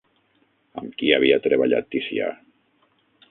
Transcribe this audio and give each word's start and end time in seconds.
Amb 0.81 0.95
qui 1.01 1.11
havia 1.17 1.37
treballat 1.45 1.91
Ticià? 1.97 2.31